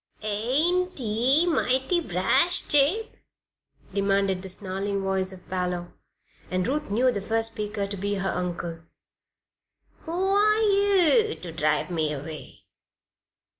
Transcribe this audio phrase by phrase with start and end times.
[0.23, 3.09] "Ain't ye mighty brash, Jabe?"
[3.93, 5.93] demanded the snarling voice of Parloe,
[6.49, 8.79] and Ruth knew the first speaker to be her uncle.
[10.05, 12.61] "Who are yeou ter drive me away?"